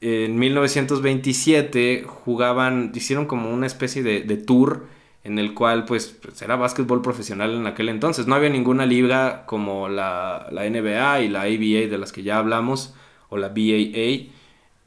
[0.02, 4.88] en 1927 jugaban, hicieron como una especie de, de tour
[5.26, 8.28] en el cual pues, pues, era básquetbol profesional en aquel entonces.
[8.28, 12.38] No había ninguna liga como la, la, NBA y la ABA de las que ya
[12.38, 12.94] hablamos,
[13.30, 14.30] o la BAA,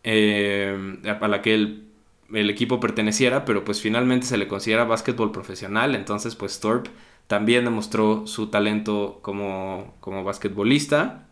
[0.04, 1.88] eh, a la que el,
[2.32, 6.90] el, equipo perteneciera, pero pues finalmente se le considera básquetbol profesional, entonces pues Thorpe
[7.26, 11.26] también demostró su talento como, como basquetbolista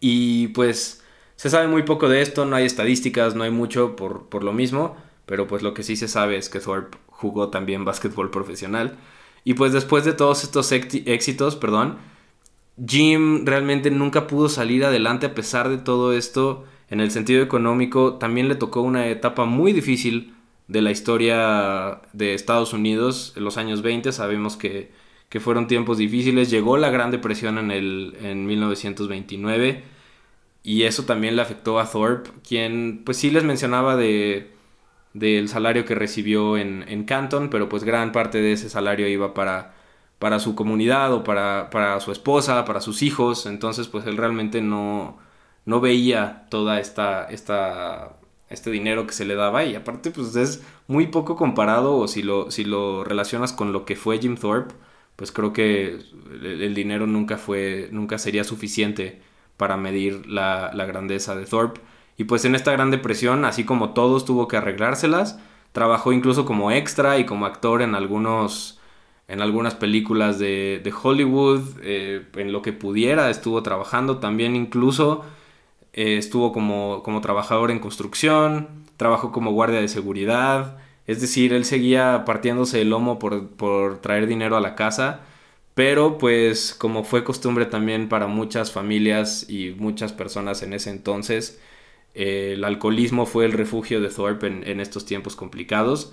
[0.00, 1.04] y pues
[1.36, 4.54] se sabe muy poco de esto, no hay estadísticas, no hay mucho por, por lo
[4.54, 8.98] mismo, pero pues lo que sí se sabe es que Thorpe jugó también básquetbol profesional.
[9.44, 11.96] Y pues después de todos estos éxitos, perdón,
[12.86, 16.64] Jim realmente nunca pudo salir adelante a pesar de todo esto.
[16.90, 20.34] En el sentido económico, también le tocó una etapa muy difícil
[20.68, 24.12] de la historia de Estados Unidos en los años 20.
[24.12, 24.92] Sabemos que,
[25.30, 26.50] que fueron tiempos difíciles.
[26.50, 29.82] Llegó la Gran Depresión en, el, en 1929
[30.62, 34.53] y eso también le afectó a Thorpe, quien pues sí les mencionaba de
[35.14, 39.34] del salario que recibió en, en, Canton, pero pues gran parte de ese salario iba
[39.34, 39.74] para,
[40.18, 44.60] para su comunidad o para, para, su esposa, para sus hijos, entonces pues él realmente
[44.62, 45.18] no,
[45.66, 48.16] no veía toda esta, esta,
[48.50, 52.22] este dinero que se le daba y aparte pues es muy poco comparado o si
[52.22, 54.74] lo, si lo relacionas con lo que fue Jim Thorpe,
[55.16, 55.98] pues creo que
[56.42, 59.22] el, el dinero nunca fue, nunca sería suficiente
[59.56, 61.80] para medir la, la grandeza de Thorpe.
[62.16, 65.38] Y pues en esta gran depresión, así como todos, tuvo que arreglárselas.
[65.72, 68.80] Trabajó incluso como extra y como actor en algunos
[69.28, 75.24] en algunas películas de, Hollywood, eh, en lo que pudiera estuvo trabajando, también incluso
[75.92, 81.64] eh, estuvo como, como trabajador en construcción, trabajó como guardia de seguridad, es decir, él
[81.64, 85.20] seguía partiéndose el lomo por, por traer dinero a la casa,
[85.74, 91.60] pero pues como fue costumbre también para muchas familias y muchas personas en ese entonces,
[92.14, 96.12] el alcoholismo fue el refugio de Thorpe en, estos tiempos complicados.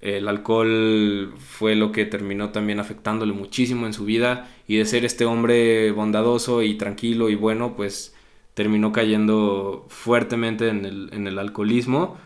[0.00, 5.04] El alcohol fue lo que terminó también afectándole muchísimo en su vida y de ser
[5.04, 8.14] este hombre bondadoso y tranquilo y bueno, pues
[8.54, 12.18] terminó cayendo fuertemente en el, en el alcoholismo.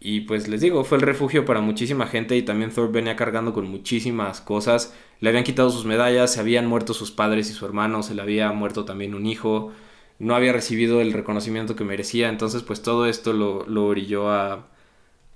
[0.00, 3.52] Y pues les digo, fue el refugio para muchísima gente y también Thorpe venía cargando
[3.52, 4.94] con muchísimas cosas.
[5.20, 8.22] Le habían quitado sus medallas, se habían muerto sus padres y su hermano, se le
[8.22, 9.72] había muerto también un hijo
[10.18, 12.28] no había recibido el reconocimiento que merecía.
[12.28, 14.66] Entonces, pues todo esto lo, lo orilló a,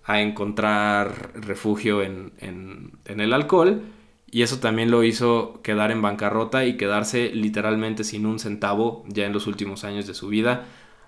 [0.04, 3.82] a encontrar refugio en, en, en, el alcohol.
[4.30, 9.26] Y eso también lo hizo quedar en bancarrota y quedarse literalmente sin un centavo ya
[9.26, 10.64] en los últimos años de su vida.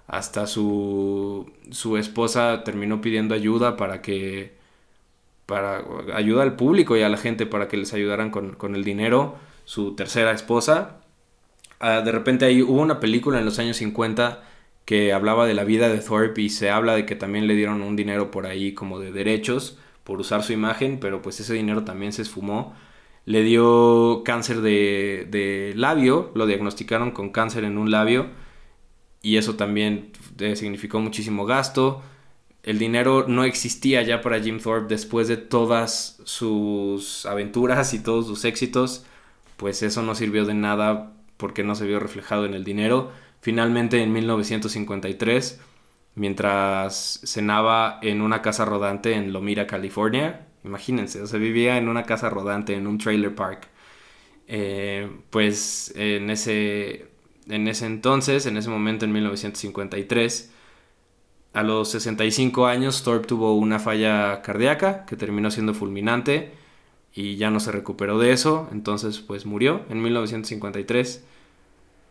[0.07, 4.55] Hasta su, su esposa terminó pidiendo ayuda para que
[5.47, 5.85] para
[6.15, 9.37] ayuda al público y a la gente para que les ayudaran con, con el dinero.
[9.65, 11.01] Su tercera esposa,
[11.81, 14.43] Ah, de repente ahí hubo una película en los años 50
[14.85, 17.83] que hablaba de la vida de Thorpe y se habla de que también le dieron
[17.83, 21.85] un dinero por ahí como de derechos por usar su imagen, pero pues ese dinero
[21.85, 22.75] también se esfumó.
[23.25, 28.29] Le dio cáncer de, de labio, lo diagnosticaron con cáncer en un labio
[29.23, 30.13] y eso también
[30.55, 32.03] significó muchísimo gasto.
[32.63, 38.27] El dinero no existía ya para Jim Thorpe después de todas sus aventuras y todos
[38.27, 39.07] sus éxitos,
[39.57, 43.13] pues eso no sirvió de nada porque no se vio reflejado en el dinero.
[43.41, 45.61] Finalmente en 1953,
[46.15, 52.05] mientras cenaba en una casa rodante en Lomira, California, imagínense, o sea, vivía en una
[52.05, 53.69] casa rodante, en un trailer park.
[54.47, 57.09] Eh, pues en ese,
[57.49, 60.53] en ese entonces, en ese momento, en 1953,
[61.53, 66.64] a los 65 años, Thorpe tuvo una falla cardíaca que terminó siendo fulminante
[67.15, 71.25] y ya no se recuperó de eso, entonces pues murió en 1953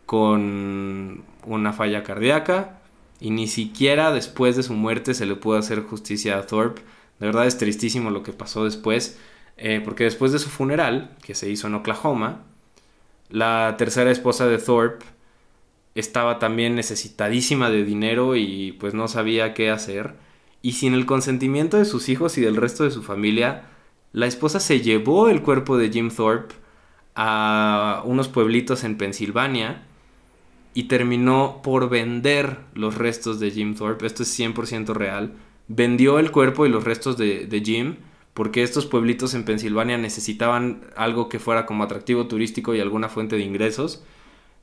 [0.06, 2.80] con una falla cardíaca
[3.20, 6.82] y ni siquiera después de su muerte se le pudo hacer justicia a Thorpe.
[7.20, 9.18] De verdad es tristísimo lo que pasó después,
[9.56, 12.42] eh, porque después de su funeral, que se hizo en Oklahoma,
[13.30, 15.04] la tercera esposa de Thorpe
[15.94, 20.14] estaba también necesitadísima de dinero y pues no sabía qué hacer.
[20.60, 23.64] Y sin el consentimiento de sus hijos y del resto de su familia,
[24.14, 26.54] la esposa se llevó el cuerpo de Jim Thorpe
[27.16, 29.82] a unos pueblitos en Pensilvania
[30.72, 34.06] y terminó por vender los restos de Jim Thorpe.
[34.06, 35.32] Esto es 100% real.
[35.66, 37.96] Vendió el cuerpo y los restos de, Jim
[38.34, 43.34] porque estos pueblitos en Pensilvania necesitaban algo que fuera como atractivo turístico y alguna fuente
[43.34, 44.04] de ingresos.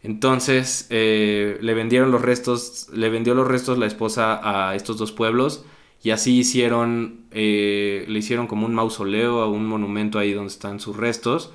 [0.02, 5.12] Entonces eh, le vendieron los restos, le vendió los restos la esposa a estos dos
[5.12, 5.66] pueblos
[6.04, 10.98] y así hicieron, eh, le hicieron como un mausoleo, un monumento ahí donde están sus
[10.98, 11.54] restos.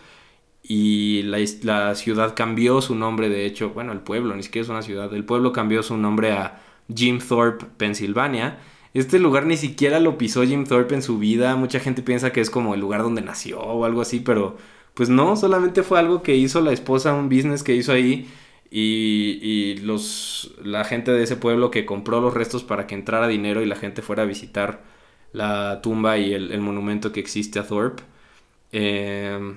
[0.62, 4.68] Y la, la, ciudad cambió su nombre, de hecho, bueno, el pueblo, ni siquiera es
[4.68, 6.60] una ciudad, el pueblo cambió su nombre a
[6.94, 8.58] Jim Thorpe, Pensilvania.
[8.94, 12.40] Este lugar ni siquiera lo pisó Jim Thorpe en su vida, mucha gente piensa que
[12.40, 14.56] es como el lugar donde nació o algo así, pero
[14.94, 18.28] pues no, solamente fue algo que hizo la esposa, un business que hizo ahí
[18.70, 23.28] y, y los, la gente de ese pueblo que compró los restos para que entrara
[23.28, 24.82] dinero y la gente fuera a visitar
[25.32, 28.02] la tumba y el, el monumento que existe a Thorpe.
[28.72, 29.56] Eh,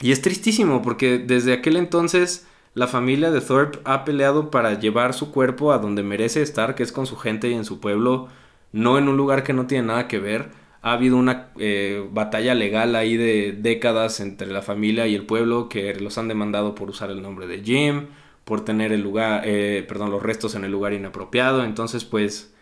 [0.00, 5.14] y es tristísimo porque desde aquel entonces la familia de Thorpe ha peleado para llevar
[5.14, 8.28] su cuerpo a donde merece estar, que es con su gente y en su pueblo,
[8.72, 10.50] no en un lugar que no tiene nada que ver.
[10.80, 15.68] Ha habido una eh, batalla legal ahí de décadas entre la familia y el pueblo
[15.68, 18.06] que los han demandado por usar el nombre de Jim,
[18.44, 21.64] por tener el lugar, eh, perdón, los restos en el lugar inapropiado.
[21.64, 22.52] Entonces, pues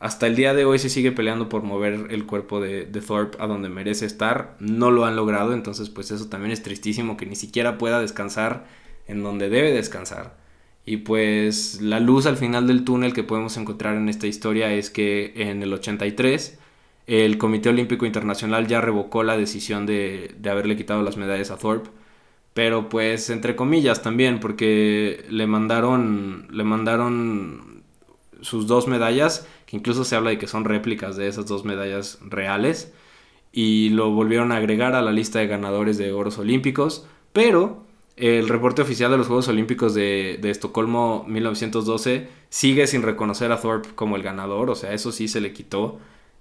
[0.00, 3.46] hasta el día de hoy se sigue peleando por mover el cuerpo de, Thorpe a
[3.46, 4.56] donde merece estar.
[4.58, 8.66] No lo han logrado, entonces pues eso también es tristísimo que ni siquiera pueda descansar
[9.06, 10.38] en donde debe descansar.
[10.86, 14.88] Y pues la luz al final del túnel que podemos encontrar en esta historia es
[14.88, 16.58] que en el 83
[17.06, 21.58] el Comité Olímpico Internacional ya revocó la decisión de, de haberle quitado las medallas a
[21.58, 21.90] Thorpe.
[22.54, 27.82] Pero pues entre comillas también, porque le mandaron, le mandaron
[28.40, 32.18] sus dos medallas que incluso se habla de que son réplicas de esas dos medallas
[32.22, 32.92] reales,
[33.52, 37.84] y lo volvieron a agregar a la lista de ganadores de oros olímpicos, pero
[38.16, 43.90] el reporte oficial de los Juegos Olímpicos de, Estocolmo 1912 sigue sin reconocer a Thorpe
[43.94, 45.98] como el ganador, o sea, eso sí se le quitó.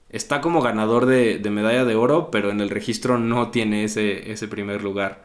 [0.10, 4.32] Está como ganador de, de medalla de oro, pero en el registro no tiene ese,
[4.32, 5.24] ese primer lugar.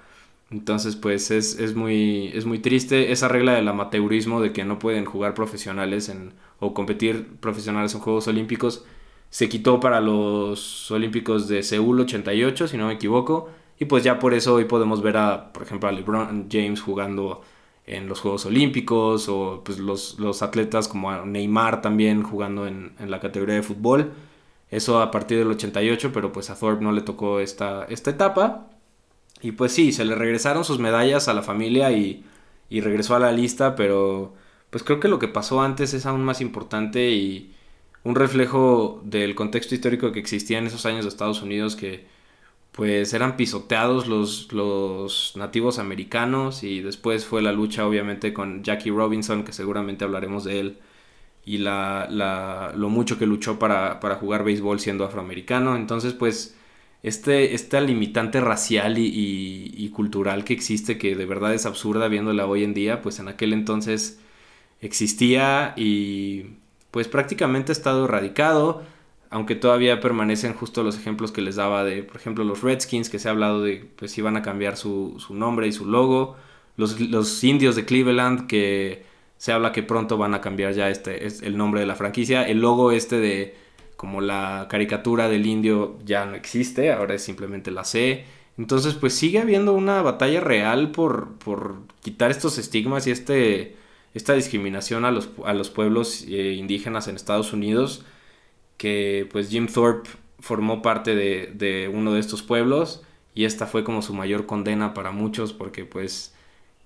[0.55, 4.79] Entonces, pues es, es, muy, es muy triste esa regla del amateurismo de que no
[4.79, 8.85] pueden jugar profesionales en, o competir profesionales en Juegos Olímpicos.
[9.31, 13.51] Se quitó para los Olímpicos de Seúl 88, si no me equivoco.
[13.81, 17.43] Y pues ya por eso hoy podemos ver a, por ejemplo, a LeBron James jugando
[17.85, 23.11] en los Juegos Olímpicos o pues los, los atletas como Neymar también jugando en, en,
[23.11, 24.13] la categoría de fútbol.
[24.71, 28.69] Eso a partir del 88, pero pues a Thorpe no le tocó esta, esta etapa.
[29.45, 32.25] Y pues sí, se le regresaron sus medallas a la familia y,
[32.71, 34.35] y regresó a la lista, pero
[34.71, 37.55] pues creo que lo que pasó antes es aún más importante y
[38.05, 42.07] un reflejo del contexto histórico que existía en esos años de Estados Unidos que
[42.73, 48.91] pues eran pisoteados los, los nativos americanos y después fue la lucha obviamente con Jackie
[48.91, 50.79] Robinson que seguramente hablaremos de él
[51.45, 55.77] y la, la, lo mucho que luchó para, para jugar béisbol siendo afroamericano.
[55.77, 56.57] Entonces pues
[57.05, 62.65] este, esta limitante racial y, cultural que existe, que de verdad es absurda viéndola hoy
[62.65, 64.19] en día, pues en aquel entonces
[64.81, 66.47] existía y
[66.91, 68.83] pues prácticamente ha estado erradicado,
[69.29, 73.19] aunque todavía permanecen justo los ejemplos que les daba de, por ejemplo, los Redskins, que
[73.19, 76.37] se ha hablado de pues si van a cambiar su, nombre y su logo,
[76.79, 79.05] los, los, indios de Cleveland, que
[79.37, 82.49] se habla que pronto van a cambiar ya este, es el nombre de la franquicia,
[82.49, 83.64] el logo este de
[83.97, 88.25] como la caricatura del indio ya no existe, ahora es simplemente la C.
[88.59, 93.77] Entonces, pues sigue habiendo una batalla real por, por quitar estos estigmas y este,
[94.15, 98.05] esta discriminación a los, a los pueblos eh, indígenas en Estados Unidos,
[98.77, 103.03] que pues Jim Thorpe formó parte de, de uno de estos pueblos
[103.35, 106.35] y esta fue como su mayor condena para muchos porque pues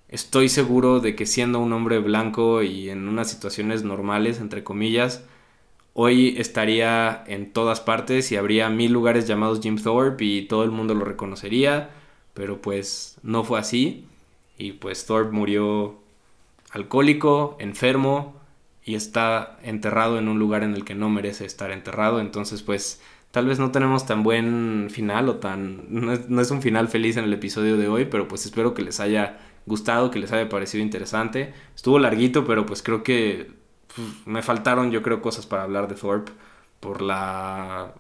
[0.09, 5.25] estoy seguro de que siendo un hombre blanco y en unas situaciones normales, entre comillas,
[5.95, 10.71] hoy estaría en todas partes y habría mil lugares llamados Jim Thorpe y todo el
[10.71, 11.91] mundo lo reconocería,
[12.35, 14.07] pero pues no fue así
[14.57, 15.97] y pues Thorpe murió
[16.73, 18.37] alcohólico, enfermo
[18.85, 23.01] y está enterrado en un lugar en el que no merece estar enterrado, entonces pues
[23.31, 27.25] tal vez no tenemos tan buen final o tan no es, un final feliz en
[27.25, 30.83] el episodio de hoy, pero pues espero que les haya gustado, que les haya parecido
[30.83, 31.53] interesante.
[31.77, 33.58] Estuvo larguito, pero pues creo que
[34.27, 36.33] me faltaron yo creo cosas para hablar de Thorpe
[36.81, 37.95] por la,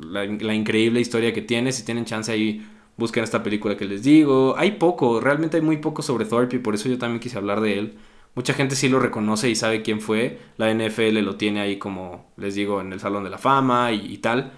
[0.00, 1.72] la, increíble historia que tiene.
[1.72, 2.66] Si tienen chance ahí,
[2.96, 4.54] busquen esta película que les digo.
[4.56, 7.60] Hay poco, realmente hay muy poco sobre Thorpe y por eso yo también quise hablar
[7.60, 7.98] de él.
[8.34, 10.38] Mucha gente sí lo reconoce y sabe quién fue.
[10.56, 14.16] La NFL lo tiene ahí como, les digo, en el Salón de la Fama y,
[14.18, 14.52] tal.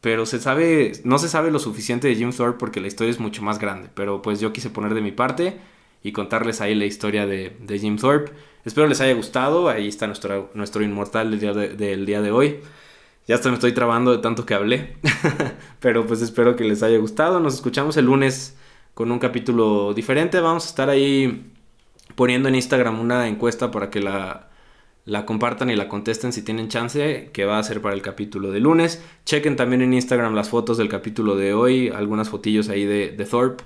[0.00, 3.20] Pero se sabe, no se sabe lo suficiente de Jim Thorpe porque la historia es
[3.20, 3.90] mucho más grande.
[3.94, 5.58] Pero pues yo quise poner de mi parte
[6.02, 8.32] y contarles ahí la historia de, de Jim Thorpe.
[8.64, 9.68] Espero les haya gustado.
[9.68, 12.60] Ahí está nuestro, nuestro inmortal del día de, del día de hoy.
[13.26, 14.96] Ya hasta me estoy trabando de tanto que hablé.
[15.80, 17.40] Pero pues espero que les haya gustado.
[17.40, 18.56] Nos escuchamos el lunes
[18.94, 20.40] con un capítulo diferente.
[20.40, 21.52] Vamos a estar ahí
[22.14, 24.50] poniendo en Instagram una encuesta para que la,
[25.04, 28.50] la compartan y la contesten si tienen chance, que va a ser para el capítulo
[28.50, 29.02] de lunes.
[29.24, 33.24] Chequen también en Instagram las fotos del capítulo de hoy, algunas fotillos ahí de, de
[33.24, 33.64] Thorpe.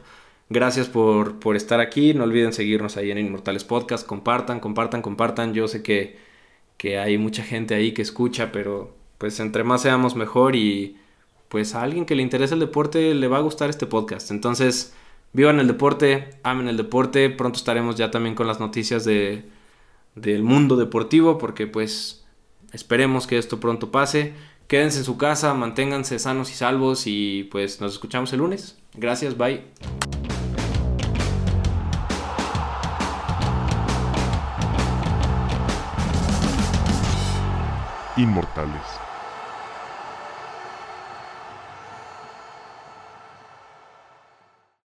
[0.51, 2.14] Gracias por, por, estar aquí.
[2.14, 4.07] No olviden seguirnos ahí en Inmortales Podcast.
[4.07, 5.55] Compartan, compartan, compartan.
[5.55, 6.18] Yo sé que,
[6.76, 10.99] que hay mucha gente ahí que escucha, pero pues entre más seamos mejor y
[11.49, 14.30] pues a alguien que le interese el deporte le va a gustar este podcast.
[14.30, 14.95] Entonces,
[15.32, 17.30] vivan el deporte, amen el deporte.
[17.30, 19.45] Pronto estaremos ya también con las noticias de,
[20.14, 22.24] del mundo deportivo porque pues
[22.72, 24.34] esperemos que esto pronto pase.
[24.68, 28.78] Quédense en su casa, manténganse sanos y salvos y pues nos escuchamos el lunes.
[28.97, 29.62] Gracias, bye.
[38.16, 38.93] Inmortales